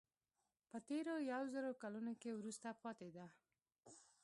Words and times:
په 0.69 0.77
تېرو 0.87 1.13
یو 1.31 1.41
زر 1.53 1.63
کلونو 1.81 2.13
کې 2.21 2.29
وروسته 2.33 2.67
پاتې 2.83 3.09
ده. 3.15 3.25